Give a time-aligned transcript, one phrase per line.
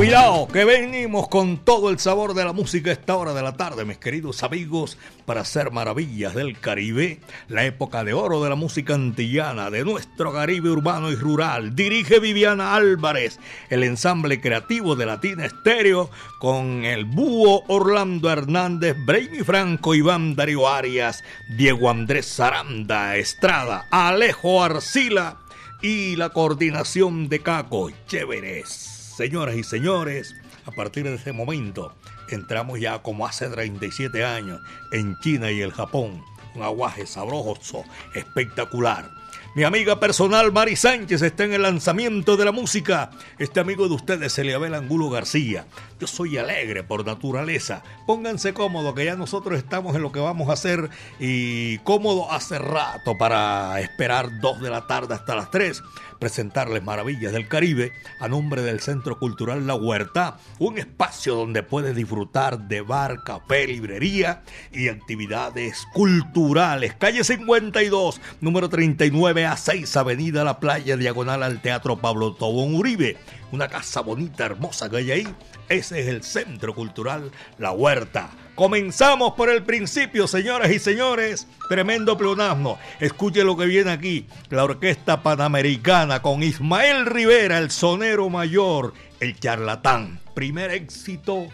[0.00, 3.58] Cuidado, que venimos con todo el sabor de la música a esta hora de la
[3.58, 8.54] tarde, mis queridos amigos, para hacer maravillas del Caribe, la época de oro de la
[8.54, 11.76] música antillana, de nuestro Caribe urbano y rural.
[11.76, 19.40] Dirige Viviana Álvarez, el ensamble creativo de Latina Estéreo, con el búho Orlando Hernández, Brainy
[19.40, 21.22] Franco, Iván Darío Arias,
[21.58, 25.36] Diego Andrés Zaranda, Estrada, Alejo Arcila
[25.82, 28.89] y la coordinación de Caco Chéveres.
[29.20, 31.94] Señoras y señores, a partir de ese momento
[32.30, 36.24] entramos ya como hace 37 años en China y el Japón.
[36.54, 39.10] Un aguaje sabroso, espectacular.
[39.54, 43.10] Mi amiga personal Mari Sánchez está en el lanzamiento de la música.
[43.38, 45.66] Este amigo de ustedes, Eliabel Angulo García.
[45.98, 47.82] Yo soy alegre por naturaleza.
[48.06, 52.58] Pónganse cómodos que ya nosotros estamos en lo que vamos a hacer y cómodo hace
[52.58, 55.82] rato para esperar dos de la tarde hasta las 3
[56.20, 61.96] presentarles Maravillas del Caribe a nombre del Centro Cultural La Huerta, un espacio donde puedes
[61.96, 66.94] disfrutar de bar, café, librería y actividades culturales.
[66.94, 73.16] Calle 52, número 39 a 6, Avenida La Playa, diagonal al Teatro Pablo Tobón Uribe.
[73.52, 75.34] Una casa bonita, hermosa que hay ahí.
[75.68, 78.30] Ese es el Centro Cultural La Huerta.
[78.54, 81.46] Comenzamos por el principio, señoras y señores.
[81.68, 82.78] Tremendo pleonasmo.
[83.00, 84.26] Escuche lo que viene aquí.
[84.50, 90.20] La Orquesta Panamericana con Ismael Rivera, el sonero mayor, el charlatán.
[90.34, 91.48] Primer éxito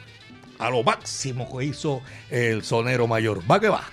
[0.58, 3.42] a lo máximo que hizo el sonero mayor.
[3.50, 3.84] Va que va.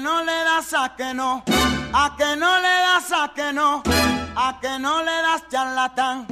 [0.00, 1.42] No le das a que no,
[1.92, 3.82] a que no le das a que no,
[4.34, 6.26] a que no le das charlatán.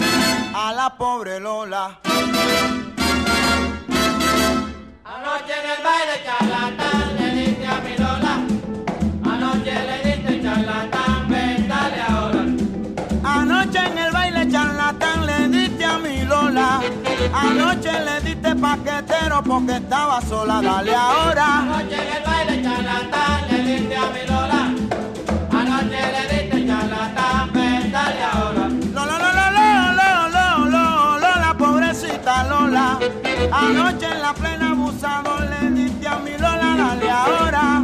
[0.54, 2.00] A la pobre Lola.
[5.04, 7.27] Anoche en el baile charlatán
[17.32, 21.58] Anoche le diste paquetero porque estaba sola, dale ahora.
[21.58, 24.62] Anoche en el baile charlatán le diste a mi Lola.
[25.50, 28.68] Anoche le diste charlatán, ven dale ahora.
[28.94, 32.98] Lola, Lola, Lola, Lola, Lola, Lola, pobrecita Lola.
[33.52, 37.77] Anoche en la plena abusador le diste a mi Lola, dale ahora.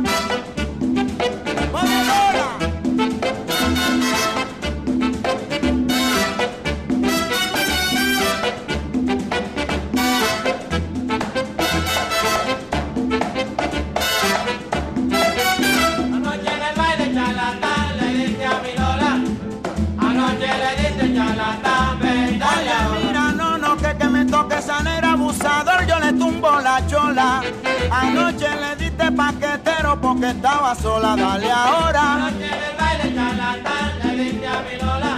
[27.90, 32.26] Anoche le diste paquetero porque estaba sola, dale ahora.
[32.26, 35.14] Anoche en el baile charlatán le diste a mi Lola.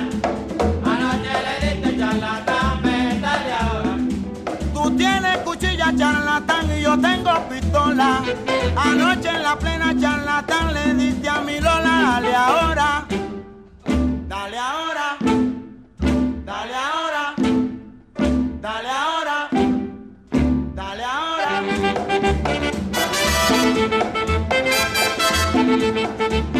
[0.92, 3.92] Anoche le diste charlatán, ven dale ahora.
[4.72, 8.22] Tú tienes cuchilla charlatán y yo tengo pistola.
[8.76, 13.04] Anoche en la plena charlatán le diste a mi Lola, dale ahora.
[14.28, 15.16] Dale ahora.
[16.44, 17.34] Dale ahora.
[18.60, 19.05] Dale ahora.
[23.88, 24.46] Thank
[26.46, 26.55] you.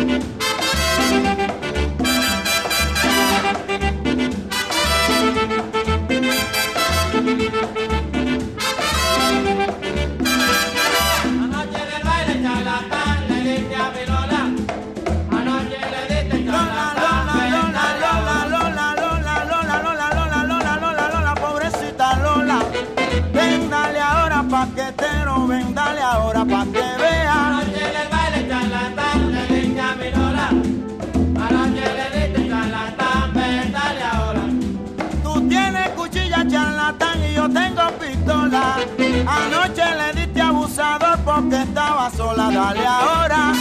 [42.11, 43.53] Sola, dale ahora.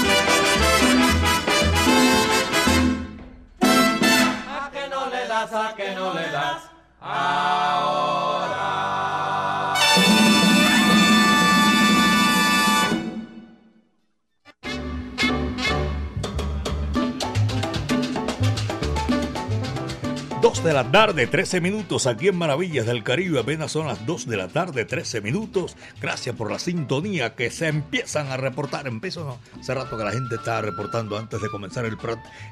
[4.60, 6.76] A que no le das, a que no le das.
[7.06, 7.12] 2
[20.66, 23.40] de la tarde, 13 minutos, aquí en Maravillas del Caribe.
[23.40, 25.78] Apenas son las 2 de la tarde, 13 minutos.
[26.02, 28.88] Gracias por la sintonía que se empiezan a reportar.
[28.88, 29.60] Empezó ¿no?
[29.60, 31.96] hace rato que la gente estaba reportando antes de comenzar el,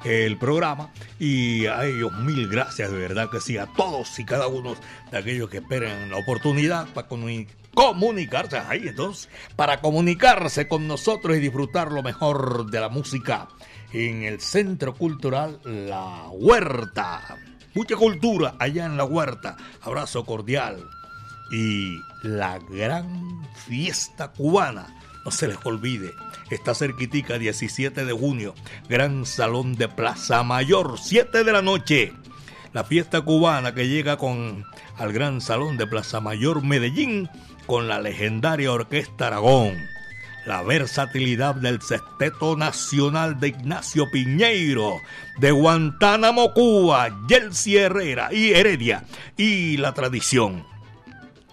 [0.06, 0.94] el programa.
[1.18, 4.76] Y a ellos mil gracias, de verdad que sí, a todos y cada uno
[5.12, 7.08] de aquellos que esperan la oportunidad para
[7.74, 13.48] comunicarse ahí entonces para comunicarse con nosotros y disfrutar lo mejor de la música
[13.92, 17.38] en el Centro Cultural La Huerta.
[17.76, 19.58] Mucha cultura allá en La Huerta.
[19.82, 20.90] Abrazo cordial.
[21.52, 26.14] Y la gran fiesta cubana, no se les olvide,
[26.50, 28.56] está cerquitica 17 de junio,
[28.90, 32.14] Gran Salón de Plaza Mayor, 7 de la noche.
[32.74, 34.66] La fiesta cubana que llega con
[34.98, 37.30] al Gran Salón de Plaza Mayor Medellín
[37.68, 39.93] con la legendaria Orquesta Aragón
[40.46, 45.00] la versatilidad del Sexteto Nacional de Ignacio Piñeiro,
[45.40, 49.06] de Guantánamo, Cuba, Yelsi Herrera y Heredia,
[49.38, 50.66] y la tradición,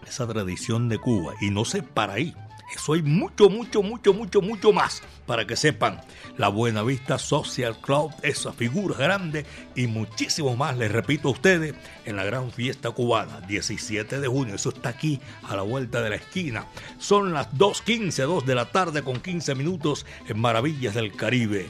[0.06, 2.34] esa tradición de Cuba, y no se para ahí.
[2.74, 6.00] Eso hay mucho, mucho, mucho, mucho, mucho más para que sepan.
[6.36, 9.44] La Buena Vista Social Club, esa figura grande
[9.74, 11.74] y muchísimo más, les repito a ustedes,
[12.04, 14.54] en la gran fiesta cubana, 17 de junio.
[14.54, 16.66] Eso está aquí a la vuelta de la esquina.
[16.98, 21.68] Son las 2.15, 2 de la tarde con 15 minutos en Maravillas del Caribe.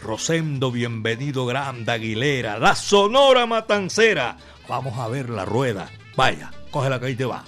[0.00, 4.36] Rosendo, bienvenido, Grande Aguilera, la Sonora Matancera.
[4.68, 5.90] Vamos a ver la rueda.
[6.16, 7.44] Vaya, cógela que ahí te va.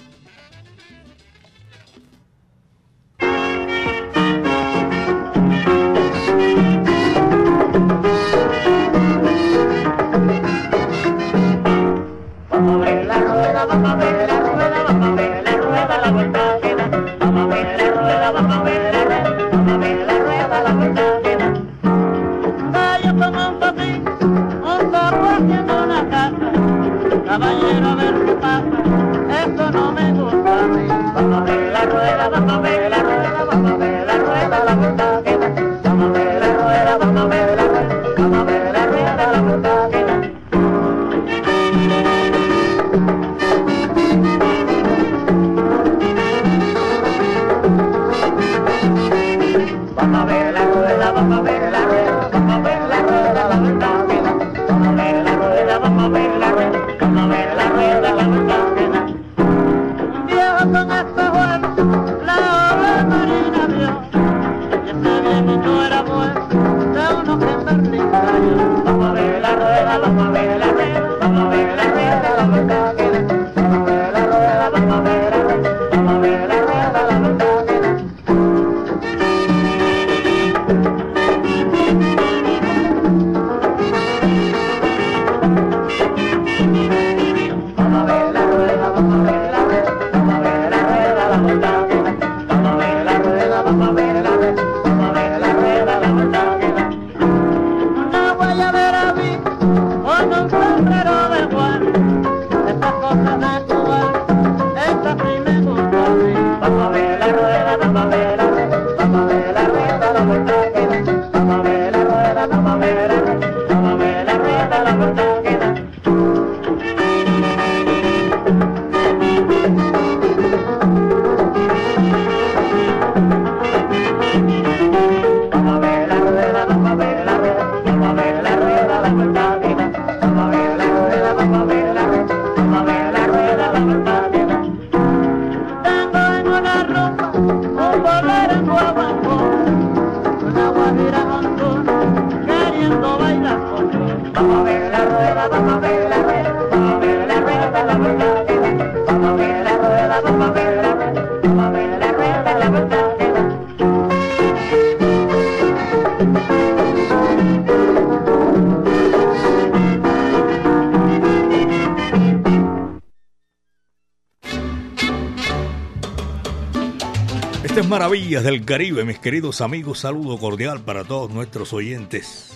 [168.43, 169.99] Del Caribe, mis queridos amigos.
[169.99, 172.53] Saludo cordial para todos nuestros oyentes.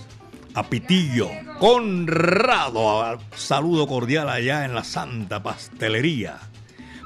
[0.53, 6.38] A Pitillo, Conrado, saludo cordial allá en la Santa Pastelería.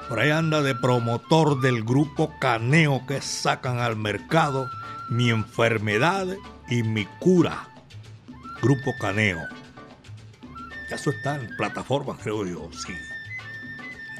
[0.09, 4.69] Por ahí anda de promotor del grupo Caneo que sacan al mercado
[5.09, 6.27] Mi enfermedad
[6.67, 7.67] y mi cura.
[8.61, 9.41] Grupo Caneo.
[10.89, 12.93] Ya eso está en plataformas, creo yo, sí.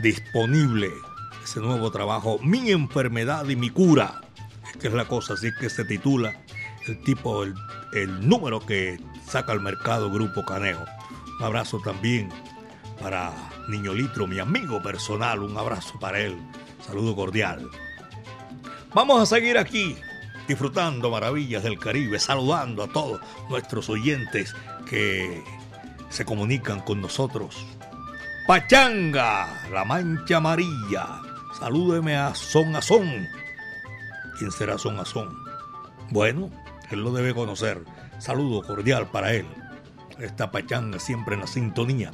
[0.01, 0.89] Disponible
[1.43, 4.22] ese nuevo trabajo, Mi enfermedad y mi cura,
[4.83, 6.35] que es la cosa, así que se titula
[6.87, 7.55] el tipo, el,
[7.93, 10.83] el número que saca al mercado Grupo Caneo.
[11.39, 12.27] Un abrazo también
[13.01, 13.31] para
[13.69, 15.41] Niño Litro, mi amigo personal.
[15.41, 16.37] Un abrazo para él.
[16.85, 17.65] Saludo cordial.
[18.93, 19.95] Vamos a seguir aquí
[20.49, 24.53] disfrutando maravillas del Caribe, saludando a todos nuestros oyentes
[24.89, 25.41] que
[26.09, 27.65] se comunican con nosotros.
[28.45, 31.21] Pachanga, la mancha amarilla.
[31.57, 33.29] Salúdeme a Son a Son.
[34.37, 35.35] ¿Quién será Son a Son?
[36.09, 36.49] Bueno,
[36.91, 37.83] él lo debe conocer.
[38.19, 39.45] Saludo cordial para él.
[40.19, 42.11] Esta pachanga siempre en la sintonía.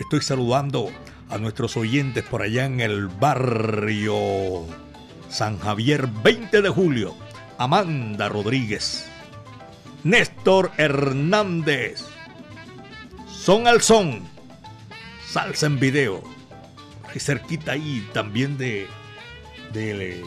[0.00, 0.90] Estoy saludando
[1.30, 4.66] a nuestros oyentes por allá en el barrio
[5.28, 7.14] San Javier 20 de julio.
[7.58, 9.06] Amanda Rodríguez.
[10.02, 12.04] Néstor Hernández.
[13.28, 14.22] Son al son.
[15.26, 16.22] Salsa en video.
[17.08, 18.86] Ahí cerquita ahí también de,
[19.72, 20.22] de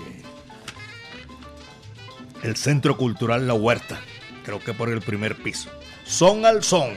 [2.43, 3.99] el Centro Cultural La Huerta.
[4.45, 5.69] Creo que por el primer piso.
[6.05, 6.93] Son al son.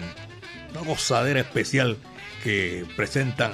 [0.70, 1.96] Una gozadera especial
[2.44, 3.52] que presentan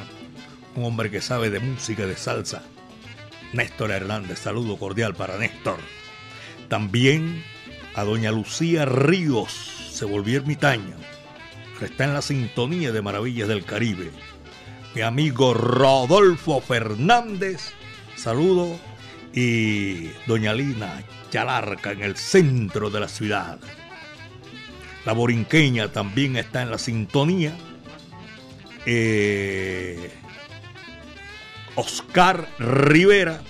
[0.74, 2.62] un hombre que sabe de música de salsa.
[3.52, 5.78] Néstor Hernández, saludo cordial para Néstor.
[6.68, 7.42] También
[7.94, 9.52] a doña Lucía Ríos,
[9.90, 10.96] se volvió ermitaña,
[11.80, 14.10] está en la sintonía de Maravillas del Caribe.
[14.94, 17.72] Mi amigo Rodolfo Fernández,
[18.16, 18.78] saludo.
[19.36, 23.58] Y doña Lina Chalarca en el centro de la ciudad.
[25.04, 27.54] La borinqueña también está en la sintonía.
[28.86, 30.10] Eh,
[31.74, 33.42] Oscar Rivera.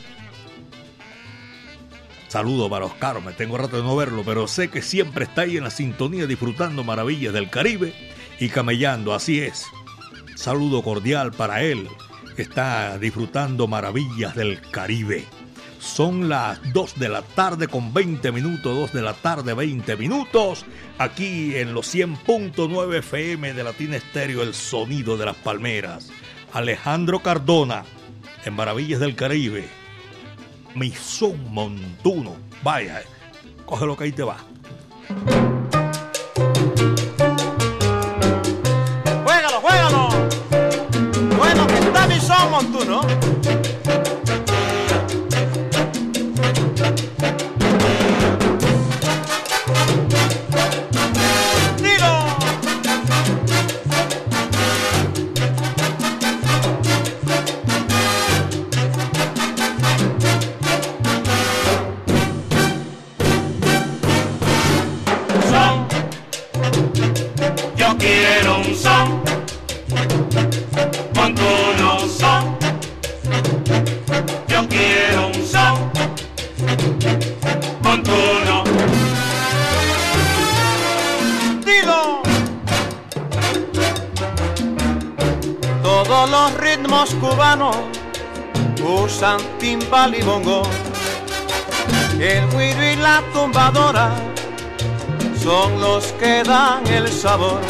[2.27, 5.57] Saludo para Oscar, me tengo rato de no verlo, pero sé que siempre está ahí
[5.57, 7.95] en la sintonía disfrutando maravillas del Caribe
[8.41, 9.67] y camellando, así es.
[10.35, 11.89] Saludo cordial para él,
[12.37, 15.25] está disfrutando maravillas del Caribe.
[15.87, 20.67] Son las 2 de la tarde con 20 minutos, 2 de la tarde 20 minutos,
[20.99, 26.11] aquí en los 100.9 FM de Latina Estéreo, el sonido de las palmeras.
[26.53, 27.85] Alejandro Cardona,
[28.45, 29.69] en Maravillas del Caribe.
[30.75, 32.37] Mi son montuno.
[32.63, 33.03] Vaya,
[33.65, 34.39] coge lo que ahí te va.
[39.25, 40.09] Juégalo, juégalo.
[41.39, 43.26] Bueno, que está mi son montuno.
[97.17, 97.61] Sabor.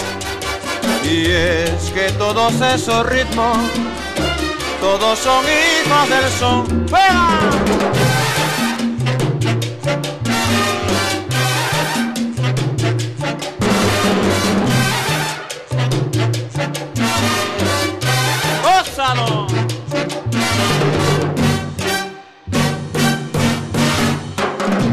[1.05, 3.59] Y es que todos esos ritmos,
[4.81, 6.87] todos son hijos del son.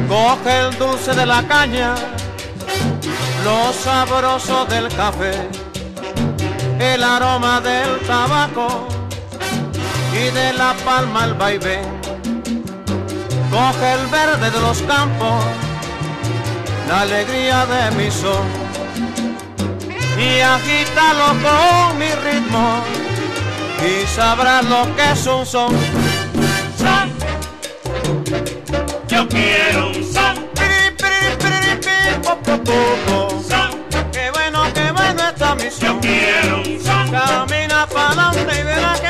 [0.07, 1.95] Coge el dulce de la caña,
[3.43, 5.33] lo sabroso del café,
[6.79, 8.87] el aroma del tabaco
[10.13, 11.85] y de la palma el vaivén.
[13.51, 15.43] Coge el verde de los campos,
[16.87, 18.47] la alegría de mi son
[20.17, 22.81] y agítalo con mi ritmo
[23.85, 25.71] y sabrás lo que es un son.
[26.77, 27.11] Son.
[29.07, 30.13] Yo quiero un.
[30.13, 30.43] Son.
[37.87, 39.02] Para adelante y verás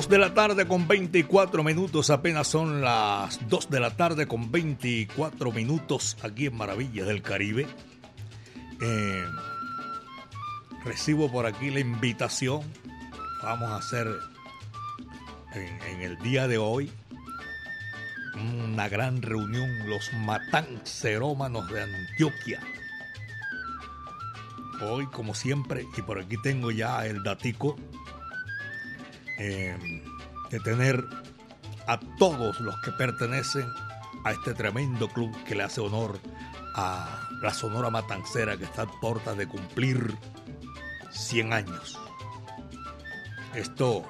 [0.00, 4.50] 2 de la tarde con 24 minutos, apenas son las 2 de la tarde con
[4.50, 7.66] 24 minutos aquí en Maravillas del Caribe.
[8.80, 9.24] Eh,
[10.86, 12.62] recibo por aquí la invitación.
[13.42, 14.08] Vamos a hacer
[15.52, 16.90] en, en el día de hoy
[18.36, 22.60] una gran reunión, los matancerómanos de Antioquia.
[24.80, 27.76] Hoy, como siempre, y por aquí tengo ya el datico,
[29.42, 29.74] eh,
[30.50, 31.02] de tener
[31.86, 33.66] a todos los que pertenecen
[34.22, 36.20] a este tremendo club que le hace honor
[36.74, 40.14] a la Sonora Matancera que está a puertas de cumplir
[41.10, 41.98] 100 años.
[43.54, 44.04] Esto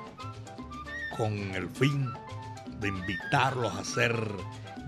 [1.16, 2.12] con el fin
[2.80, 4.16] de invitarlos a hacer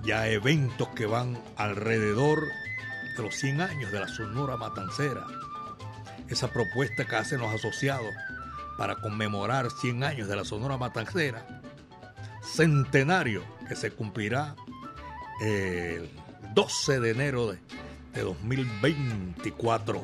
[0.02, 2.42] ya eventos que van alrededor
[3.16, 5.24] de los 100 años de la Sonora Matancera.
[6.26, 8.12] Esa propuesta que hacen los asociados
[8.82, 11.46] para conmemorar 100 años de la Sonora Matancera,
[12.42, 14.56] centenario que se cumplirá
[15.40, 16.10] el
[16.52, 17.58] 12 de enero de,
[18.12, 20.02] de 2024.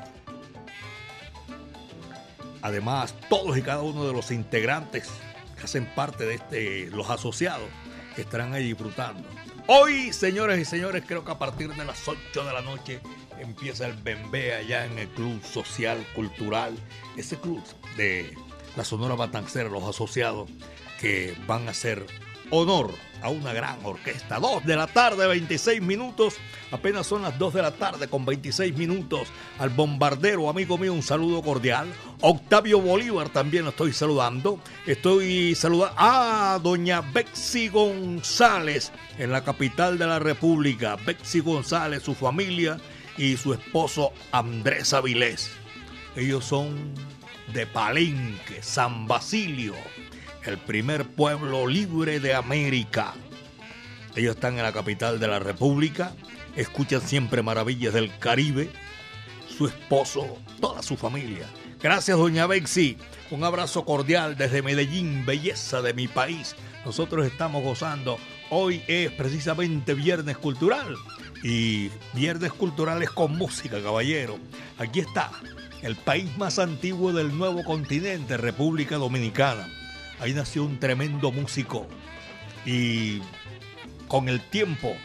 [2.63, 5.11] Además, todos y cada uno de los integrantes
[5.57, 7.69] que hacen parte de este, los asociados,
[8.17, 9.29] estarán ahí disfrutando.
[9.67, 13.01] Hoy, señores y señores, creo que a partir de las 8 de la noche
[13.41, 16.79] empieza el Bembé allá en el Club Social Cultural,
[17.17, 17.61] ese club
[17.97, 18.37] de
[18.77, 20.49] la Sonora Matancera, los asociados
[21.01, 22.07] que van a hacer
[22.51, 24.39] honor a una gran orquesta.
[24.39, 26.37] 2 de la tarde, 26 minutos.
[26.71, 29.29] Apenas son las 2 de la tarde con 26 minutos.
[29.59, 31.89] Al bombardero, amigo mío, un saludo cordial.
[32.21, 34.61] Octavio Bolívar también lo estoy saludando.
[34.87, 40.97] Estoy saludando a doña Bexy González en la capital de la República.
[40.97, 42.79] Bexy González, su familia
[43.17, 45.51] y su esposo Andrés Avilés.
[46.15, 46.95] Ellos son
[47.53, 49.75] de Palenque, San Basilio,
[50.45, 53.15] el primer pueblo libre de América.
[54.17, 56.13] Ellos están en la capital de la República,
[56.57, 58.71] escuchan siempre maravillas del Caribe,
[59.49, 61.47] su esposo, toda su familia.
[61.81, 62.99] Gracias, doña Bexi.
[63.31, 66.57] Un abrazo cordial desde Medellín, belleza de mi país.
[66.85, 68.19] Nosotros estamos gozando.
[68.51, 70.97] Hoy es precisamente Viernes Cultural.
[71.45, 74.39] Y Viernes Cultural es con música, caballero.
[74.79, 75.31] Aquí está
[75.83, 79.69] el país más antiguo del nuevo continente, República Dominicana.
[80.21, 81.87] Ahí nació un tremendo músico
[82.67, 83.21] y
[84.09, 84.97] con el tiempo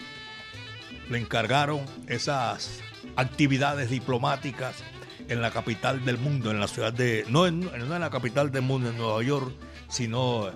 [1.09, 2.79] le encargaron esas
[3.15, 4.83] actividades diplomáticas
[5.29, 8.89] en la capital del mundo, en la ciudad de, no en, la capital del mundo,
[8.89, 9.53] en Nueva York,
[9.89, 10.49] sino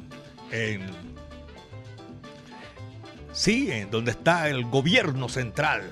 [0.52, 0.82] en,
[3.32, 5.92] sí, en donde está el gobierno central,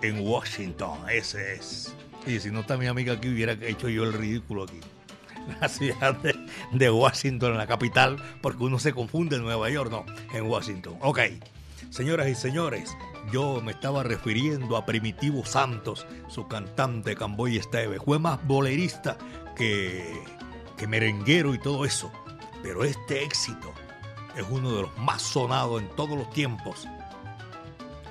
[0.00, 1.94] en Washington, ese es.
[2.26, 4.80] Y si no está mi amiga aquí, hubiera hecho yo el ridículo aquí.
[5.60, 6.36] La ciudad de,
[6.72, 10.96] de Washington, la capital, porque uno se confunde en Nueva York, no, en Washington.
[11.00, 11.18] Ok,
[11.90, 12.96] señoras y señores,
[13.32, 17.98] yo me estaba refiriendo a Primitivo Santos, su cantante Camboy Esteve.
[17.98, 19.18] Fue más bolerista
[19.56, 20.22] que,
[20.76, 22.10] que merenguero y todo eso.
[22.62, 23.72] Pero este éxito
[24.36, 26.86] es uno de los más sonados en todos los tiempos.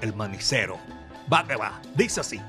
[0.02, 0.78] El manicero.
[1.32, 2.42] Va que va, dice así.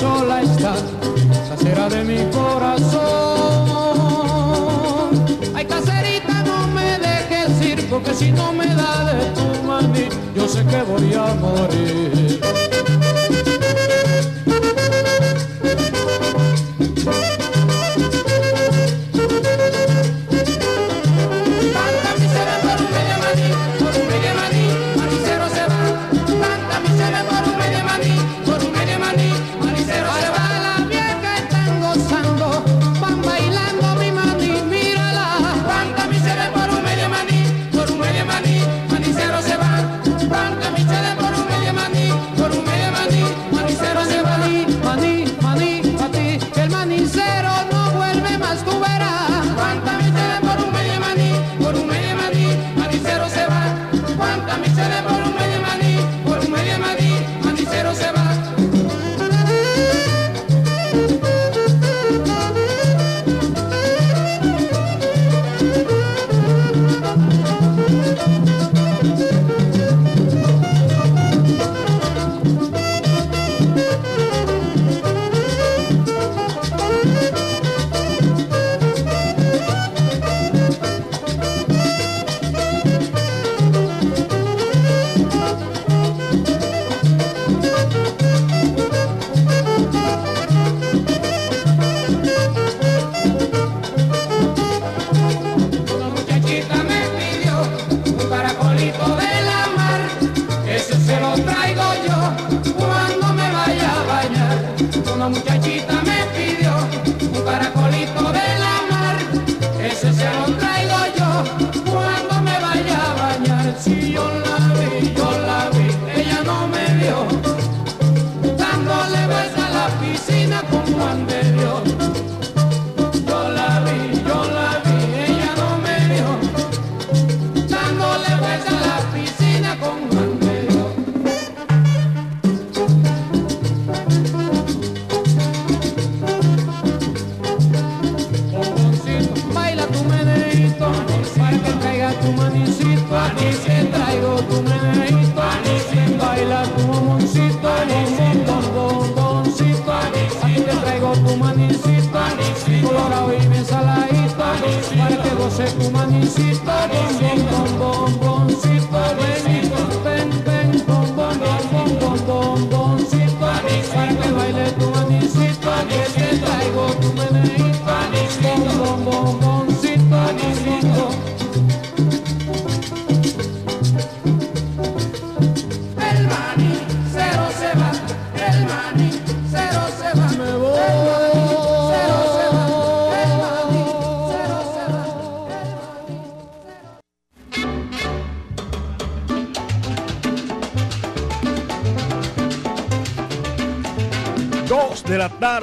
[0.00, 0.74] Sola está,
[1.48, 3.00] casera de mi corazón.
[5.54, 10.48] Ay, caserita, no me dejes ir, porque si no me da de tu maní, yo
[10.48, 12.69] sé que voy a morir.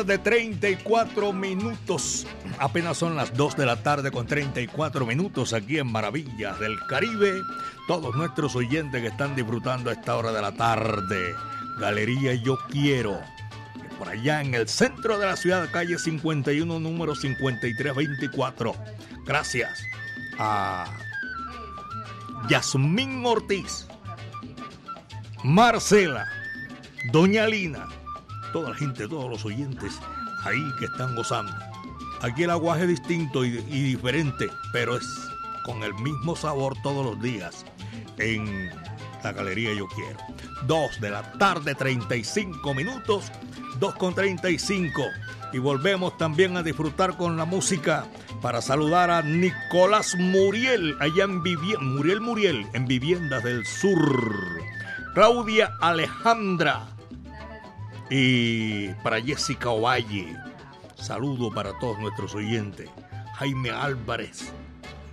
[0.05, 2.27] De 34 minutos.
[2.59, 7.41] Apenas son las 2 de la tarde con 34 minutos aquí en Maravillas del Caribe.
[7.87, 11.35] Todos nuestros oyentes que están disfrutando a esta hora de la tarde.
[11.79, 13.19] Galería Yo Quiero.
[13.97, 18.75] Por allá en el centro de la ciudad, calle 51, número 5324.
[19.25, 19.79] Gracias
[20.37, 20.85] a
[22.49, 23.87] Yasmín Ortiz,
[25.43, 26.27] Marcela,
[27.11, 27.87] Doña Lina
[28.51, 29.99] toda la gente, todos los oyentes
[30.43, 31.53] ahí que están gozando.
[32.21, 35.05] Aquí el aguaje es distinto y, diferente, pero es
[35.63, 37.65] con el mismo sabor todos los días
[38.17, 38.69] en
[39.23, 40.17] la galería Yo Quiero.
[40.65, 43.31] 2 de la tarde, 35 minutos,
[43.79, 45.03] 2 con 35.
[45.53, 48.05] Y volvemos también a disfrutar con la música
[48.41, 54.61] para saludar a Nicolás Muriel, allá en Vivienda, Muriel Muriel, en Viviendas del Sur.
[55.13, 56.96] Claudia Alejandra
[58.09, 60.35] y para Jessica Ovalle,
[60.95, 62.89] saludo para todos nuestros oyentes.
[63.35, 64.51] Jaime Álvarez,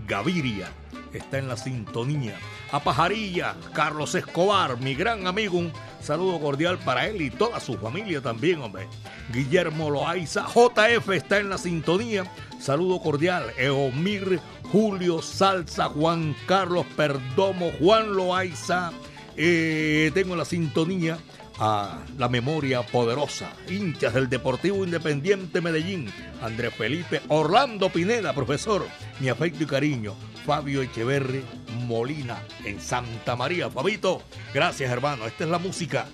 [0.06, 0.68] Gaviria,
[1.12, 2.36] está en la sintonía.
[2.72, 7.74] A Pajarilla, Carlos Escobar, mi gran amigo, un saludo cordial para él y toda su
[7.74, 8.88] familia también, hombre.
[9.32, 12.24] Guillermo Loaiza, JF está en la sintonía.
[12.60, 13.52] Saludo cordial.
[13.58, 18.92] Eomir, Julio Salsa, Juan Carlos Perdomo, Juan Loaiza.
[19.36, 21.18] Eh, tengo la sintonía
[21.58, 26.12] a la memoria poderosa, hinchas del Deportivo Independiente Medellín,
[26.42, 28.86] Andrés Felipe, Orlando Pineda, profesor,
[29.20, 30.14] mi afecto y cariño,
[30.44, 31.44] Fabio Echeverri
[31.86, 33.70] Molina en Santa María.
[33.70, 36.06] Fabito, gracias hermano, esta es la música.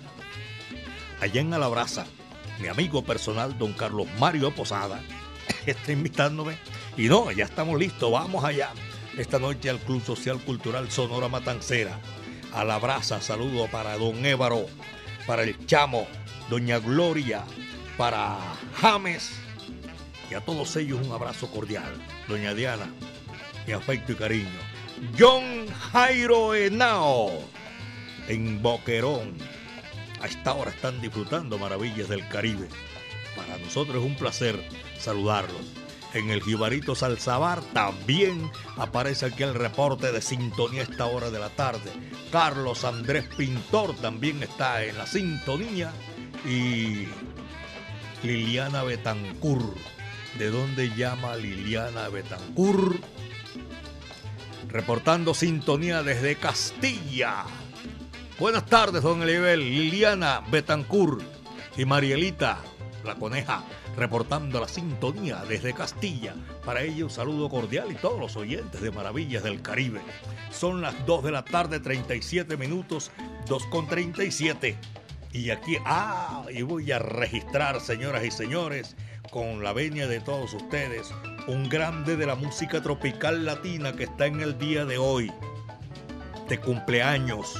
[1.19, 2.05] Allá en Alabraza,
[2.59, 5.01] mi amigo personal, don Carlos Mario Posada,
[5.65, 6.57] está invitándome.
[6.97, 8.69] Y no, ya estamos listos, vamos allá.
[9.17, 11.99] Esta noche al Club Social Cultural Sonora Matancera.
[12.53, 14.65] A la brasa, saludo para don Évaro
[15.25, 16.07] para el Chamo,
[16.49, 17.43] Doña Gloria,
[17.97, 18.37] para
[18.75, 19.31] James
[20.29, 21.93] y a todos ellos un abrazo cordial.
[22.27, 22.89] Doña Diana,
[23.67, 24.59] mi afecto y cariño.
[25.17, 27.31] John Jairo Henao
[28.27, 29.33] en Boquerón.
[30.21, 32.69] A esta hora están disfrutando maravillas del Caribe.
[33.35, 34.63] Para nosotros es un placer
[34.99, 35.80] saludarlos.
[36.13, 41.39] En el Jibarito Salzabar también aparece aquí el reporte de sintonía a esta hora de
[41.39, 41.91] la tarde.
[42.31, 45.93] Carlos Andrés Pintor también está en la sintonía.
[46.45, 47.07] Y
[48.23, 49.73] Liliana Betancur.
[50.37, 52.99] ¿De dónde llama Liliana Betancur?
[54.67, 57.45] Reportando sintonía desde Castilla.
[58.37, 59.59] Buenas tardes, don Elibel.
[59.59, 61.21] Liliana Betancur
[61.77, 62.59] y Marielita,
[63.03, 63.63] la coneja
[63.95, 66.35] reportando la sintonía desde Castilla.
[66.65, 70.01] Para ello, un saludo cordial y todos los oyentes de Maravillas del Caribe.
[70.51, 73.11] Son las 2 de la tarde, 37 minutos,
[73.47, 74.77] 2 con 37.
[75.33, 78.95] Y aquí, ah, y voy a registrar, señoras y señores,
[79.31, 81.13] con la venia de todos ustedes,
[81.47, 85.31] un grande de la música tropical latina que está en el día de hoy,
[86.49, 87.55] de cumpleaños,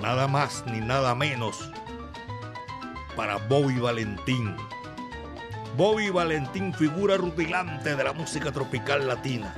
[0.00, 1.70] nada más ni nada menos,
[3.16, 4.56] para Bobby Valentín.
[5.76, 9.54] Bobby Valentín, figura rutilante de la música tropical latina.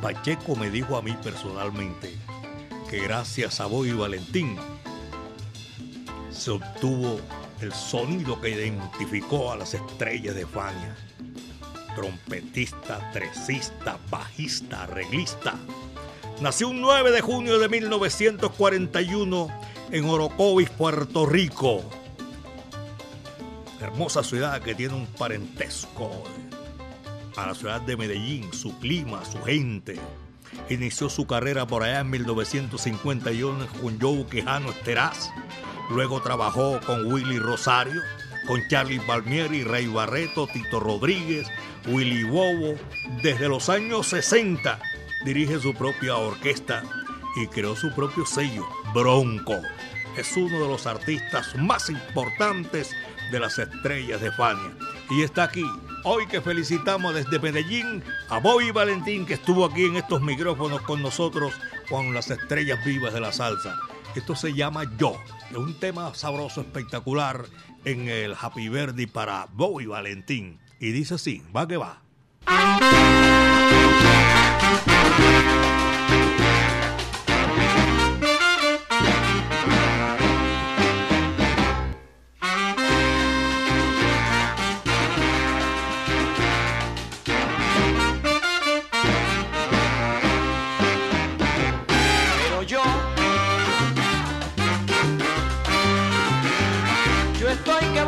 [0.00, 2.16] Pacheco me dijo a mí personalmente
[2.90, 4.56] que gracias a Bobby Valentín
[6.30, 7.20] se obtuvo
[7.60, 10.96] el sonido que identificó a las estrellas de Fania.
[11.94, 15.54] Trompetista, tresista, bajista, arreglista.
[16.40, 19.48] Nació un 9 de junio de 1941
[19.92, 22.01] en Orocovis, Puerto Rico.
[23.82, 26.22] Hermosa ciudad que tiene un parentesco
[27.36, 29.98] a la ciudad de Medellín, su clima, su gente.
[30.70, 35.30] Inició su carrera por allá en 1951 con Joe Quijano Esteraz.
[35.90, 38.00] Luego trabajó con Willy Rosario,
[38.46, 41.48] con Charlie Palmieri, Rey Barreto, Tito Rodríguez,
[41.88, 42.76] Willy Bobo.
[43.20, 44.78] Desde los años 60
[45.24, 46.84] dirige su propia orquesta
[47.34, 48.64] y creó su propio sello,
[48.94, 49.60] Bronco.
[50.16, 52.94] Es uno de los artistas más importantes
[53.30, 54.72] de las estrellas de Fania.
[55.10, 55.64] Y está aquí,
[56.04, 61.02] hoy que felicitamos desde Medellín a Bobby Valentín, que estuvo aquí en estos micrófonos con
[61.02, 61.52] nosotros
[61.88, 63.76] con las estrellas vivas de la salsa.
[64.14, 65.16] Esto se llama Yo,
[65.50, 67.46] es un tema sabroso, espectacular
[67.84, 70.58] en el Happy Verdi para Bobby Valentín.
[70.80, 72.02] Y dice así, va que va.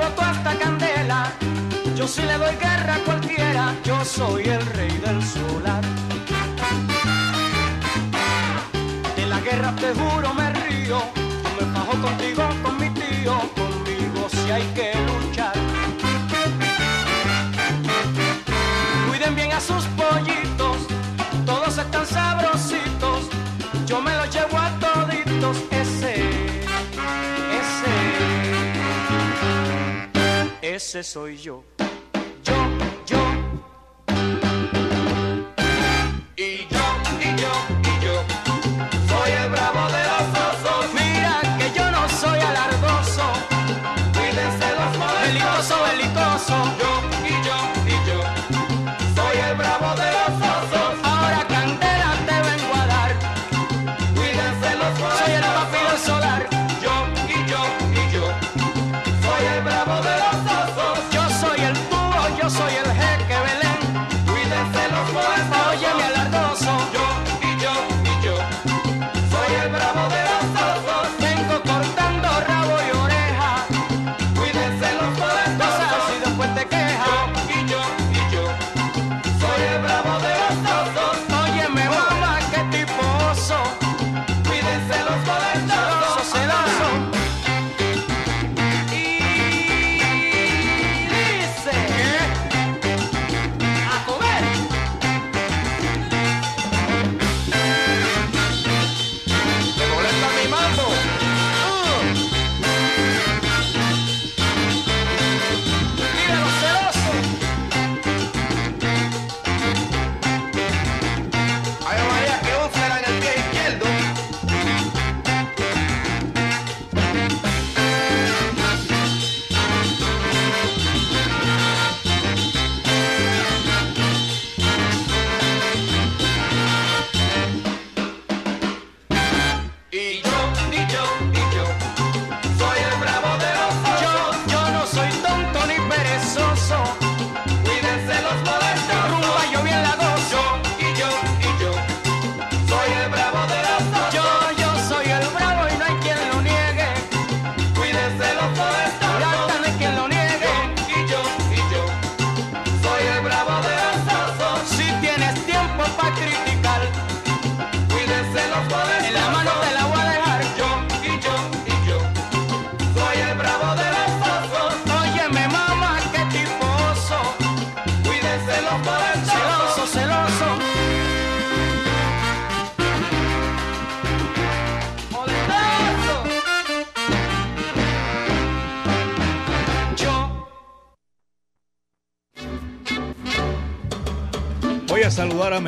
[0.05, 1.33] Boto hasta candela.
[1.97, 3.75] Yo sí le doy guerra a cualquiera.
[3.85, 5.85] Yo soy el rey del solar.
[9.17, 10.99] De la guerra te juro me río.
[11.59, 13.35] Me fajo contigo, con mi tío.
[13.55, 15.55] Conmigo si hay que luchar.
[19.09, 20.79] Cuiden bien a sus pollitos.
[21.47, 23.29] Todos están sabrositos.
[23.87, 25.74] Yo me los llevo a toditos.
[30.75, 31.63] Ese soy yo.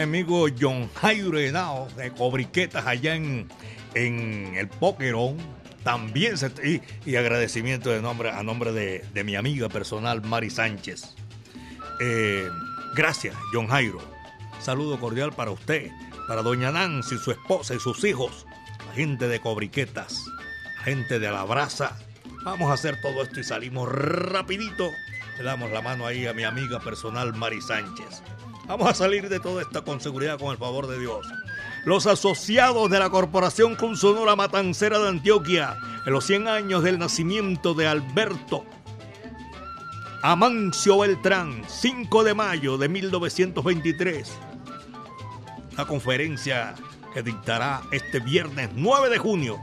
[0.07, 3.49] Amigo John Jairo Henao de Cobriquetas allá en,
[3.95, 5.37] en el Pokerón.
[5.83, 6.35] También
[7.05, 11.15] y agradecimiento de nombre, a nombre de, de mi amiga personal Mari Sánchez.
[12.01, 12.49] Eh,
[12.97, 14.01] gracias, John Jairo.
[14.59, 15.91] Saludo cordial para usted,
[16.27, 18.47] para doña Nancy, su esposa y sus hijos,
[18.89, 20.25] la gente de Cobriquetas,
[20.79, 21.97] la gente de la brasa.
[22.43, 24.91] Vamos a hacer todo esto y salimos rapidito.
[25.39, 28.23] Le damos la mano ahí a mi amiga personal Mari Sánchez.
[28.67, 31.27] Vamos a salir de todo esto con seguridad con el favor de Dios.
[31.85, 36.99] los asociados de la Corporación Club Sonora Matancera de Antioquia, en los 100 años del
[36.99, 38.65] nacimiento de Alberto
[40.29, 44.33] Amancio Beltrán, 5 de mayo de 1923.
[45.75, 46.75] Una conferencia
[47.15, 49.61] que dictará este viernes 9 de junio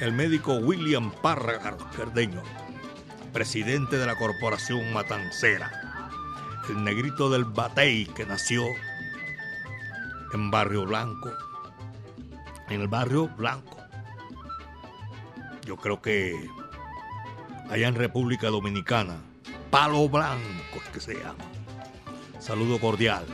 [0.00, 1.58] el médico William Parra
[1.96, 2.42] Cardeño,
[3.32, 5.83] presidente de la Corporación Matancera,
[6.68, 8.64] el negrito del Batey que nació
[10.32, 11.32] en Barrio Blanco,
[12.68, 13.76] en el Barrio Blanco.
[15.64, 16.34] Yo creo que
[17.70, 19.16] allá en República Dominicana,
[19.70, 21.44] Palo Blanco es que se llama.
[22.38, 23.24] Saludo cordial.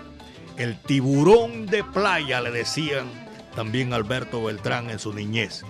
[0.56, 3.06] El tiburón de playa le decían
[3.54, 5.64] también Alberto Beltrán en su niñez.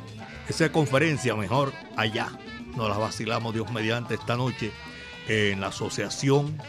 [0.48, 2.28] Esa conferencia mejor allá.
[2.76, 4.72] Nos la vacilamos Dios mediante esta noche
[5.28, 6.60] en la Asociación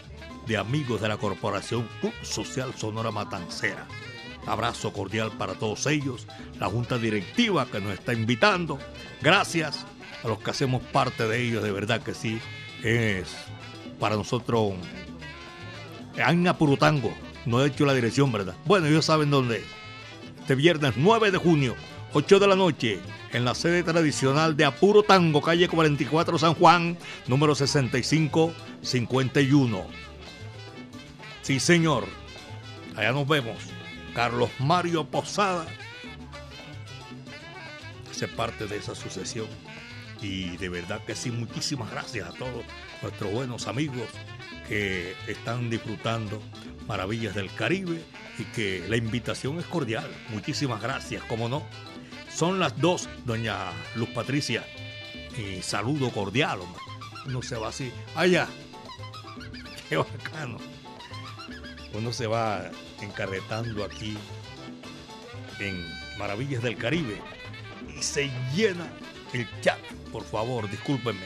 [0.47, 1.87] de Amigos de la Corporación
[2.21, 3.87] Social Sonora Matancera.
[4.47, 6.25] Abrazo cordial para todos ellos,
[6.59, 8.79] la junta directiva que nos está invitando.
[9.21, 9.85] Gracias
[10.23, 12.39] a los que hacemos parte de ellos, de verdad que sí.
[12.83, 13.35] Es
[13.99, 14.73] para nosotros
[16.23, 17.13] Ana Purutango.
[17.45, 18.55] No he hecho la dirección, ¿verdad?
[18.65, 19.63] Bueno, ellos saben dónde.
[20.39, 21.75] Este viernes 9 de junio,
[22.13, 22.99] 8 de la noche,
[23.31, 30.10] en la sede tradicional de Apuro Tango, calle 44 San Juan, número 6551.
[31.51, 32.05] Sí, señor.
[32.95, 33.57] Allá nos vemos.
[34.15, 35.65] Carlos Mario Posada.
[38.09, 39.47] Hace parte de esa sucesión.
[40.21, 42.63] Y de verdad que sí, muchísimas gracias a todos
[43.01, 44.07] nuestros buenos amigos
[44.69, 46.41] que están disfrutando
[46.87, 48.01] maravillas del Caribe
[48.39, 50.09] y que la invitación es cordial.
[50.29, 51.63] Muchísimas gracias, como no.
[52.33, 53.57] Son las dos, doña
[53.95, 54.65] Luz Patricia.
[55.37, 56.81] Y saludo cordial, hombre.
[57.25, 57.91] Uno se va así.
[58.15, 58.47] Allá.
[59.89, 60.70] Qué bacano.
[61.93, 62.69] Uno se va
[63.01, 64.17] encarretando aquí
[65.59, 65.85] en
[66.17, 67.19] Maravillas del Caribe
[67.97, 68.87] y se llena
[69.33, 69.79] el chat.
[70.11, 71.25] Por favor, discúlpenme.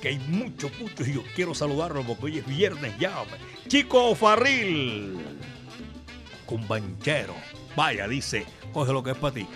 [0.00, 3.24] Que hay mucho, mucho y yo quiero saludarlo porque hoy es viernes ya.
[3.68, 5.18] Chico Farril.
[6.44, 7.34] Con banchero.
[7.74, 9.46] Vaya, dice, coge lo que es para ti.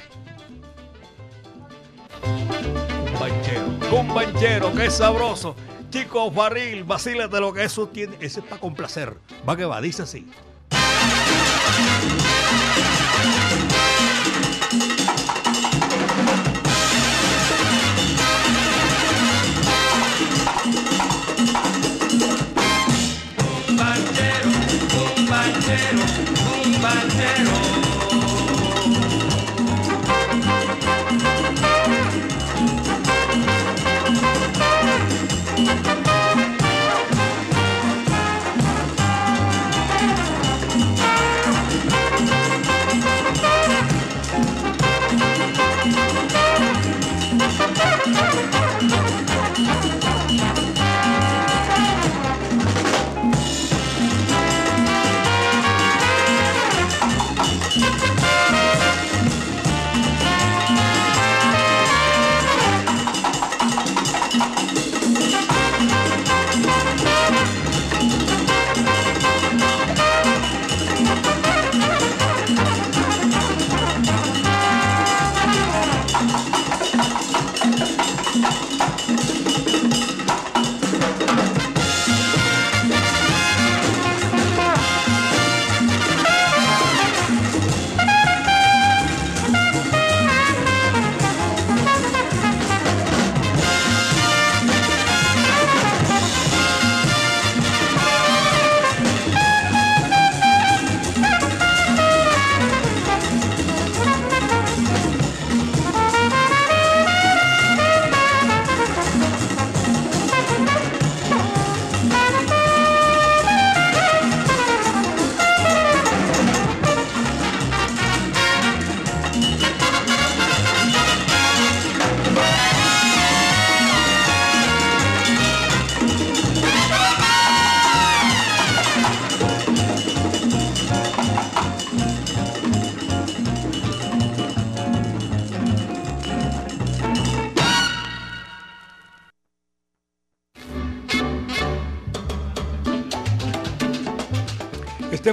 [3.21, 4.01] Banchero.
[4.01, 5.55] Un banchero, qué sabroso.
[5.91, 8.17] Chico Farril, vacílate lo que eso tiene.
[8.21, 9.17] Ese es para complacer.
[9.49, 10.27] Va que va, dice así.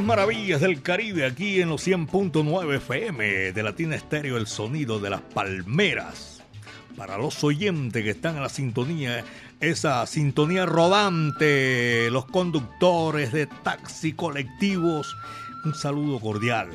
[0.08, 5.20] Maravillas del Caribe aquí en los 100.9 FM de Latina Estéreo, el sonido de las
[5.20, 6.42] palmeras.
[6.96, 9.26] Para los oyentes que están en la sintonía,
[9.60, 15.14] esa sintonía rodante, los conductores de taxi colectivos,
[15.66, 16.70] un saludo cordial.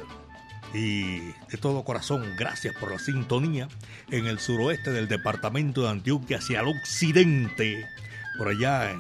[0.74, 3.66] y de todo corazón, gracias por la sintonía
[4.11, 7.87] en el suroeste del departamento de Antioquia hacia el occidente,
[8.37, 8.95] por allá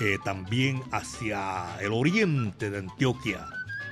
[0.00, 3.46] eh, también hacia el oriente de Antioquia.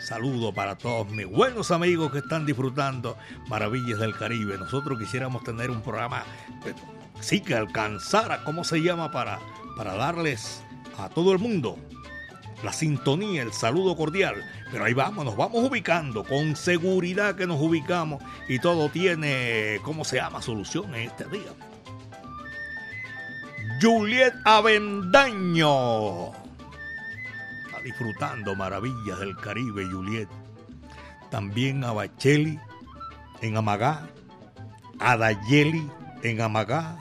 [0.09, 4.57] Saludo para todos mis buenos amigos que están disfrutando Maravillas del Caribe.
[4.57, 6.25] Nosotros quisiéramos tener un programa,
[6.65, 6.73] eh,
[7.21, 9.13] sí, que alcanzara, ¿cómo se llama?
[9.13, 9.39] Para,
[9.77, 10.63] para darles
[10.97, 11.77] a todo el mundo
[12.63, 14.43] la sintonía, el saludo cordial.
[14.73, 20.07] Pero ahí vamos, nos vamos ubicando, con seguridad que nos ubicamos y todo tiene, ¿cómo
[20.07, 20.41] se llama?
[20.41, 21.53] Solución en este día.
[23.83, 25.69] Juliet Avendaño.
[27.89, 30.29] Disfrutando maravillas del Caribe, Juliet.
[31.31, 32.61] También a Bacheli
[33.41, 34.11] en Amagá,
[34.99, 35.91] a Dayeli
[36.23, 36.99] en Amagá,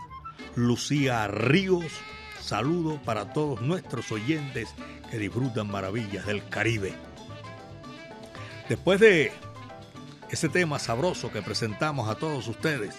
[0.55, 1.91] Lucía Ríos.
[2.39, 4.73] Saludo para todos nuestros oyentes
[5.11, 6.93] que disfrutan maravillas del Caribe.
[8.69, 9.33] Después de
[10.31, 12.95] ese tema sabroso que presentamos a todos ustedes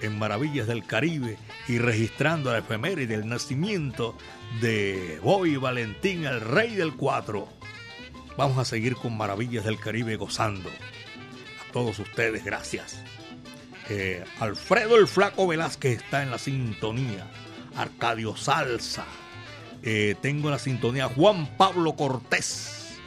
[0.00, 1.36] en Maravillas del Caribe
[1.68, 4.16] y registrando la efeméride del nacimiento
[4.60, 7.48] de Boy Valentín, el rey del cuatro,
[8.36, 10.68] vamos a seguir con Maravillas del Caribe gozando.
[10.68, 13.02] A todos ustedes, gracias.
[13.88, 17.30] Eh, Alfredo el Flaco Velázquez está en la sintonía.
[17.76, 19.04] Arcadio Salsa.
[19.82, 22.98] Eh, tengo en la sintonía Juan Pablo Cortés,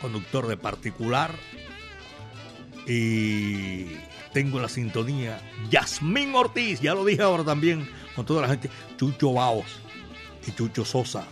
[0.00, 1.32] conductor de particular.
[2.86, 3.86] Y
[4.32, 5.40] tengo en la sintonía
[5.70, 9.85] Yasmín Ortiz, ya lo dije ahora también, con toda la gente, Chucho Baos
[10.46, 11.24] y Chucho Sosa.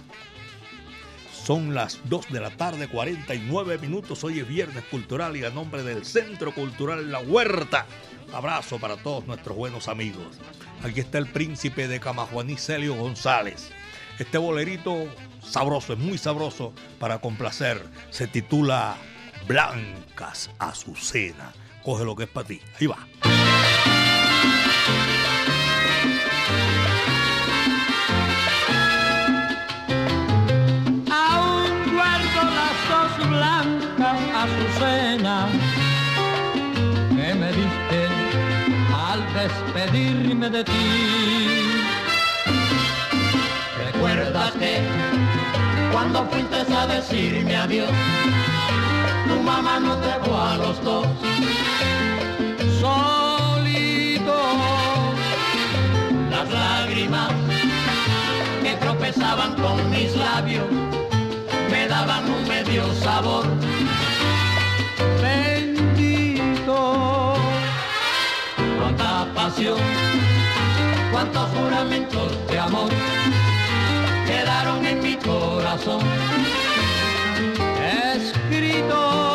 [1.45, 4.25] Son las 2 de la tarde, 49 minutos.
[4.25, 7.87] Hoy es Viernes Cultural y a nombre del Centro Cultural La Huerta.
[8.33, 10.39] Abrazo para todos nuestros buenos amigos.
[10.83, 13.71] Aquí está el príncipe de Camajuaní, Celio González.
[14.19, 15.07] Este bolerito
[15.43, 17.83] sabroso, es muy sabroso para complacer.
[18.11, 18.97] Se titula
[19.47, 21.53] Blancas Azucena.
[21.83, 22.61] Coge lo que es para ti.
[22.81, 23.07] Ahí va.
[39.95, 40.65] Despedirme.
[43.87, 44.81] ¿Recuerdas que
[45.93, 47.91] cuando fuiste a decirme adiós,
[49.29, 51.07] tu mamá nos dejó a los dos?
[52.81, 54.37] Solito
[56.31, 57.33] Las lágrimas
[58.63, 60.67] que tropezaban con mis labios
[61.71, 63.45] me daban un medio sabor.
[65.23, 66.75] bendito
[68.85, 69.79] Cuánta pasión,
[71.11, 72.91] cuántos juramentos de amor
[74.27, 76.03] quedaron en mi corazón.
[78.15, 79.34] escrito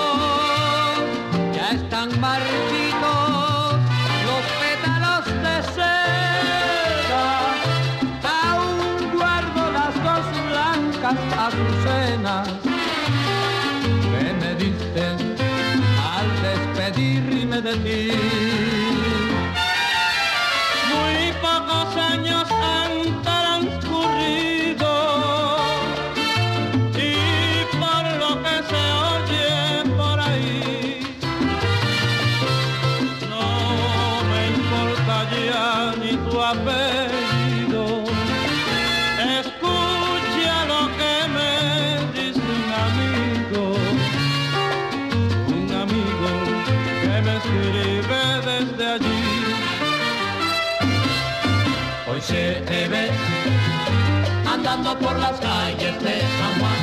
[55.02, 56.82] por las calles de San Juan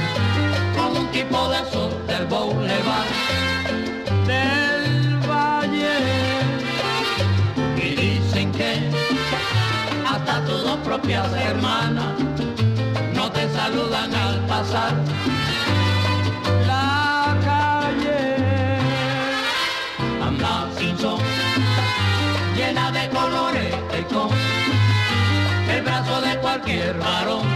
[0.76, 3.06] con un tipo de esos del boulevard
[4.26, 5.98] del valle.
[7.76, 8.90] y dicen que
[10.08, 12.12] hasta tus dos propias hermanas
[13.14, 14.94] no te saludan al pasar.
[16.66, 18.78] La calle
[20.22, 21.20] Anda sin son,
[22.56, 24.30] llena de colores y con
[25.70, 27.55] el brazo de cualquier varón.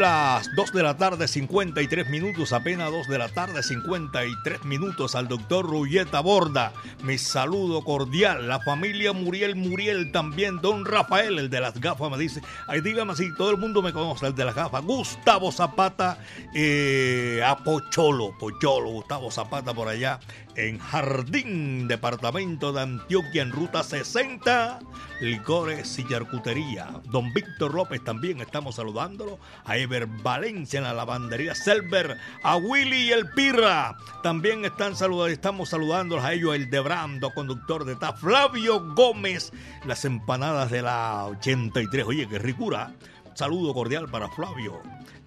[0.00, 5.28] Las 2 de la tarde, 53 minutos, apenas 2 de la tarde, 53 minutos al
[5.28, 6.72] doctor Rulleta Borda.
[7.02, 8.48] Mi saludo cordial.
[8.48, 10.62] La familia Muriel Muriel también.
[10.62, 12.40] Don Rafael, el de las gafas, me dice.
[12.66, 14.82] Ay, dígame así, todo el mundo me conoce, el de las gafas.
[14.82, 16.16] Gustavo Zapata,
[16.54, 20.18] eh, a Pocholo, Pocholo, Gustavo Zapata por allá
[20.56, 24.80] en Jardín, departamento de Antioquia, en ruta 60,
[25.20, 26.88] licores y charcutería.
[27.04, 29.38] Don Víctor López también estamos saludándolo.
[29.64, 33.96] A Ever Valencia en la lavandería Selber, a Willy el Pirra.
[34.22, 39.52] También están saludando, estamos saludándolos a ellos, el de Brando, conductor de TAF, Flavio Gómez,
[39.86, 42.06] las empanadas de la 83.
[42.06, 42.94] Oye, qué ricura.
[43.34, 44.80] Saludo cordial para Flavio.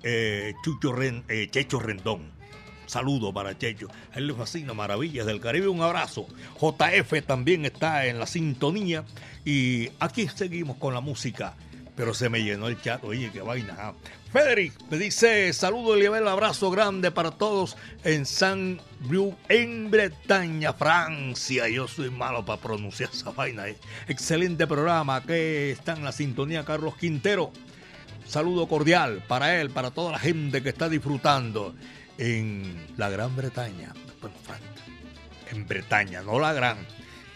[0.04, 2.33] Eh, Ren, eh, Checho Rendón.
[2.94, 3.88] Saludo para Checho.
[4.14, 5.68] Él le fascina Maravillas del Caribe.
[5.68, 6.28] Un abrazo.
[6.62, 9.04] JF también está en la sintonía.
[9.44, 11.56] Y aquí seguimos con la música.
[11.96, 13.04] Pero se me llenó el chat.
[13.04, 13.76] Oye, qué vaina.
[13.80, 13.94] ¿ah?
[14.32, 21.68] Federic me dice: Saludo un abrazo grande para todos en San Bru, en Bretaña, Francia.
[21.70, 23.70] Yo soy malo para pronunciar esa vaina.
[23.70, 23.78] ¿eh?
[24.08, 25.24] Excelente programa.
[25.24, 27.52] Que está en la sintonía Carlos Quintero.
[28.28, 31.74] Saludo cordial para él, para toda la gente que está disfrutando
[32.18, 33.94] en la Gran Bretaña,
[35.52, 36.78] en Bretaña, no la Gran.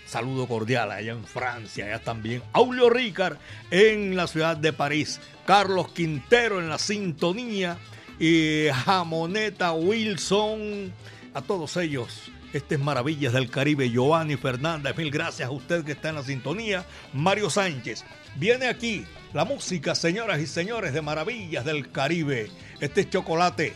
[0.05, 2.41] Saludo cordial allá en Francia, allá también.
[2.53, 3.37] Aulio Ricard
[3.71, 5.19] en la ciudad de París.
[5.45, 7.77] Carlos Quintero en la sintonía.
[8.17, 10.93] Y Jamoneta Wilson.
[11.33, 12.31] A todos ellos.
[12.53, 13.89] Este es Maravillas del Caribe.
[13.89, 14.95] Giovanni Fernández.
[14.95, 16.85] Mil gracias a usted que está en la sintonía.
[17.11, 18.05] Mario Sánchez.
[18.37, 22.49] Viene aquí la música, señoras y señores, de Maravillas del Caribe.
[22.79, 23.73] Este es Chocolate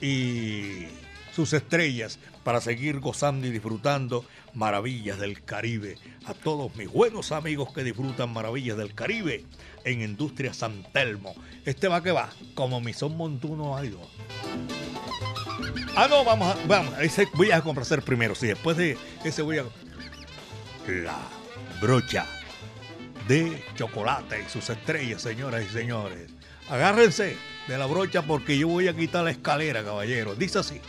[0.00, 0.86] y
[1.34, 5.96] sus estrellas para seguir gozando y disfrutando maravillas del Caribe.
[6.26, 9.44] A todos mis buenos amigos que disfrutan maravillas del Caribe
[9.84, 11.34] en Industria San Telmo.
[11.64, 14.08] Este va que va, como mi son montuno algo.
[15.96, 19.58] Ah, no, vamos a, vamos, ese voy a complacer primero, sí, después de ese voy
[19.58, 19.64] a...
[20.86, 21.16] La
[21.80, 22.26] brocha
[23.26, 26.33] de chocolate y sus estrellas, señoras y señores.
[26.68, 27.36] Agárrense
[27.68, 30.34] de la brocha porque yo voy a quitar la escalera, caballero.
[30.34, 30.80] Dice así.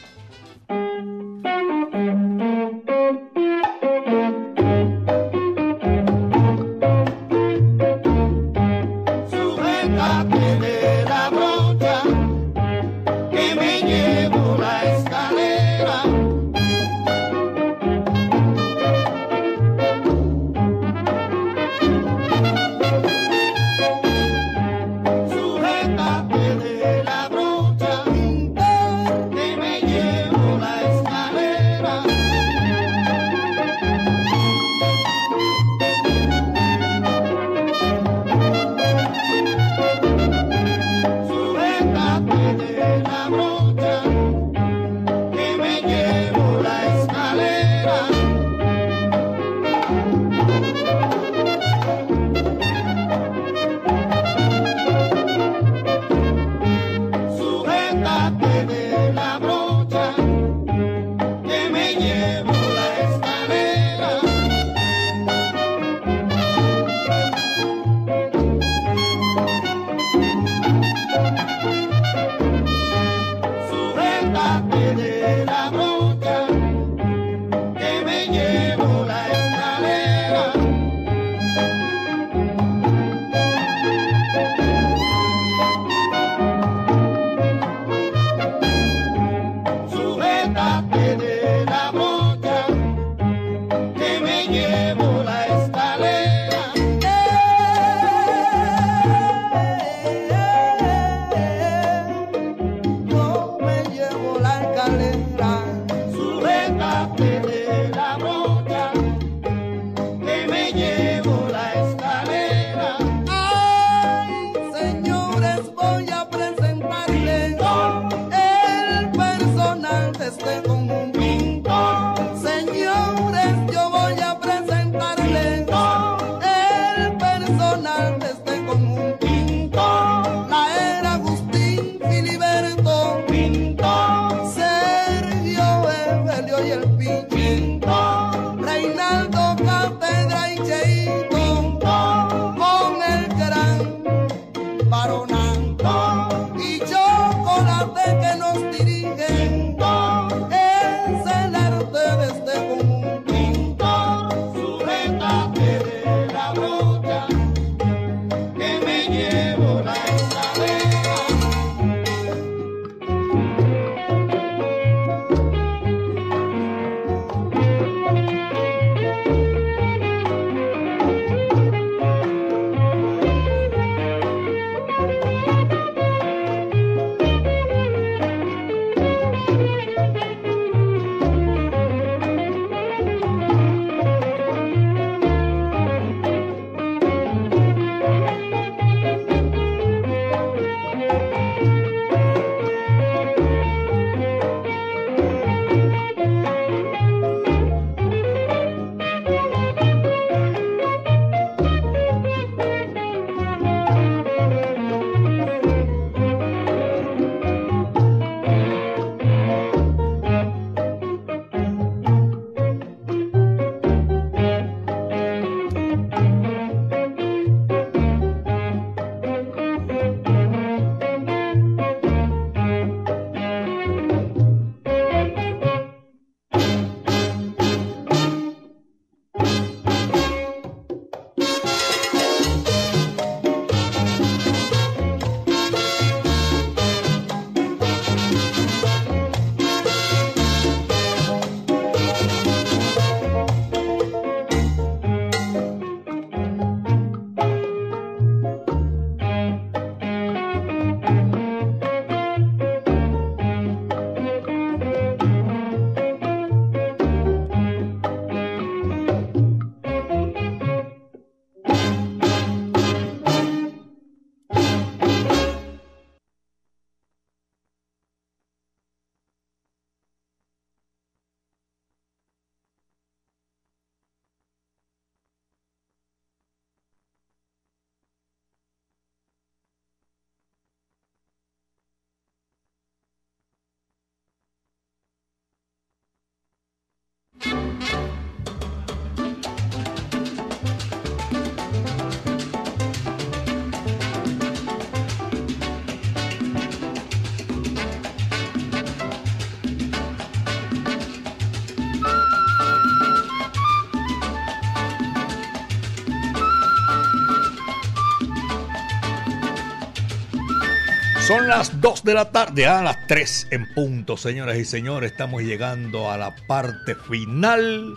[311.48, 315.12] Las 2 de la tarde, a las 3 en punto, señoras y señores.
[315.12, 317.94] Estamos llegando a la parte final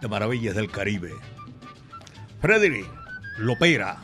[0.00, 1.12] de Maravillas del Caribe.
[2.40, 2.90] Frederick
[3.38, 3.98] Lopera,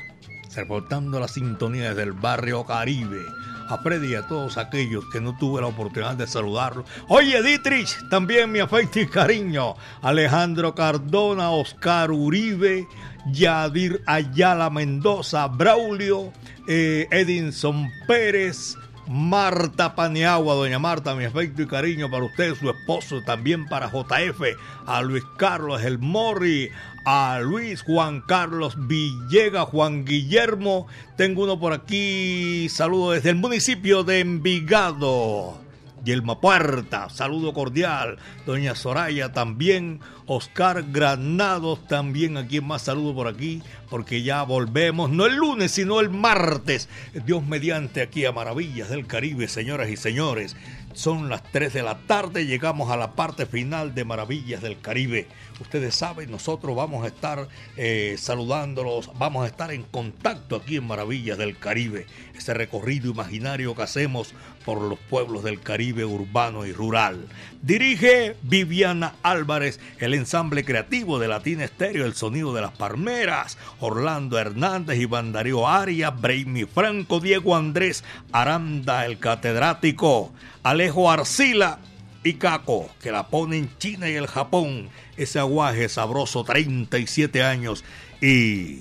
[0.54, 3.20] reportando la sintonía desde el barrio Caribe.
[3.68, 6.84] A Freddy y a todos aquellos que no tuve la oportunidad de saludarlo.
[7.08, 9.74] Oye, Dietrich, también mi afecto y cariño.
[10.02, 12.86] Alejandro Cardona, Oscar Uribe,
[13.32, 16.30] Yadir Ayala Mendoza, Braulio,
[16.68, 18.76] eh, Edinson Pérez,
[19.08, 24.40] Marta Paniagua, doña Marta, mi afecto y cariño para usted, su esposo, también para JF,
[24.86, 26.70] a Luis Carlos El Morri,
[27.04, 30.86] a Luis Juan Carlos Villega, Juan Guillermo,
[31.16, 35.63] tengo uno por aquí, saludo desde el municipio de Envigado.
[36.04, 38.18] Yelma Puerta, saludo cordial.
[38.46, 40.00] Doña Soraya también.
[40.26, 42.36] Oscar Granados también.
[42.36, 43.62] ¿A quien más saludo por aquí?
[43.90, 46.88] Porque ya volvemos, no el lunes, sino el martes.
[47.26, 50.56] Dios mediante aquí a Maravillas del Caribe, señoras y señores.
[50.94, 55.26] Son las 3 de la tarde, llegamos a la parte final de Maravillas del Caribe.
[55.60, 60.86] Ustedes saben, nosotros vamos a estar eh, saludándolos, vamos a estar en contacto aquí en
[60.86, 62.06] Maravillas del Caribe.
[62.36, 64.34] Ese recorrido imaginario que hacemos
[64.64, 67.26] por los pueblos del Caribe urbano y rural.
[67.60, 74.38] Dirige Viviana Álvarez, el ensamble creativo de Latina Estéreo, el sonido de las palmeras, Orlando
[74.38, 80.32] Hernández, y Darío Arias, Braimi Franco, Diego Andrés Aranda, el catedrático,
[80.64, 81.78] Alejo Arcila
[82.24, 84.88] y Caco, que la pone en China y el Japón.
[85.18, 87.84] Ese aguaje sabroso, 37 años
[88.22, 88.78] y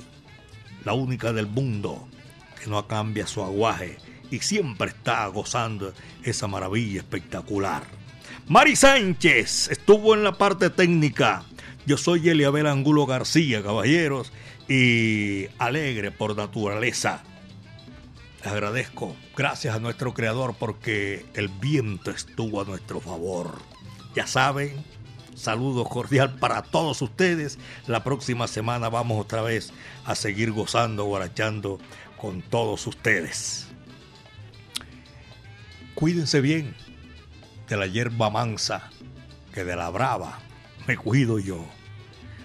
[0.85, 2.07] la única del mundo
[2.57, 3.97] que no cambia su aguaje
[4.31, 7.83] y siempre está gozando esa maravilla espectacular.
[8.47, 11.43] Mari Sánchez estuvo en la parte técnica.
[11.85, 14.31] Yo soy Eliabel Angulo García, caballeros,
[14.69, 17.23] y alegre por naturaleza.
[18.43, 19.15] Les agradezco.
[19.37, 23.57] Gracias a nuestro creador porque el viento estuvo a nuestro favor.
[24.15, 24.83] Ya saben,
[25.33, 27.57] saludo cordial para todos ustedes.
[27.87, 29.71] La próxima semana vamos otra vez
[30.03, 31.79] a seguir gozando, guarachando
[32.17, 33.67] con todos ustedes.
[35.95, 36.75] Cuídense bien
[37.69, 38.89] de la hierba mansa
[39.53, 40.39] que de la brava
[40.85, 41.65] me cuido yo.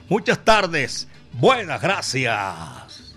[0.08, 3.16] Muchas tardes, buenas gracias.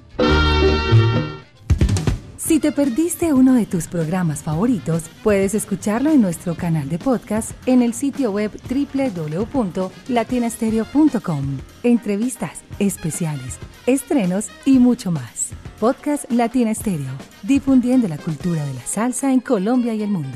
[2.44, 7.52] Si te perdiste uno de tus programas favoritos, puedes escucharlo en nuestro canal de podcast
[7.68, 11.60] en el sitio web www.latinastereo.com.
[11.84, 15.52] Entrevistas, especiales, estrenos y mucho más.
[15.80, 17.14] Podcast Latina Stereo,
[17.44, 20.36] difundiendo la cultura de la salsa en Colombia y el mundo.